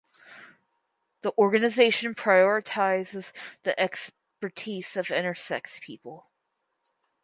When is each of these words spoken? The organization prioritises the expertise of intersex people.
The 1.21 1.31
organization 1.37 2.15
prioritises 2.15 3.31
the 3.61 3.79
expertise 3.79 4.97
of 4.97 5.09
intersex 5.09 5.79
people. 5.79 6.31